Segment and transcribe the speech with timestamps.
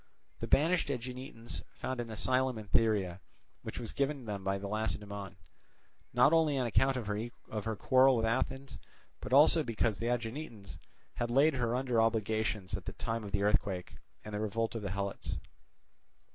[0.39, 3.19] The banished Aeginetans found an asylum in Thyrea,
[3.61, 5.35] which was given to them by Lacedaemon,
[6.11, 8.79] not only on account of her quarrel with Athens,
[9.19, 10.79] but also because the Aeginetans
[11.13, 14.81] had laid her under obligations at the time of the earthquake and the revolt of
[14.81, 15.37] the Helots.